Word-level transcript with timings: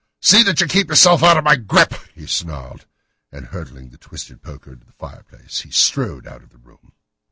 "See 0.19 0.41
that 0.41 0.59
you 0.59 0.65
keep 0.65 0.89
yourself 0.89 1.21
out 1.21 1.37
of 1.37 1.43
my 1.43 1.55
grip," 1.55 1.93
he 2.15 2.25
snarled, 2.25 2.87
and 3.31 3.45
hurling 3.45 3.89
the 3.91 3.99
twisted 3.99 4.41
poker 4.41 4.73
into 4.73 4.87
the 4.87 4.93
fireplace 4.93 5.59
he 5.61 5.69
strode 5.69 6.25
out 6.25 6.41
of 6.41 6.49
the 6.49 6.57
room. 6.57 6.93